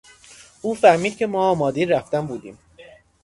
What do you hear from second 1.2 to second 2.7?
ما آمادهی رفتن بودیم.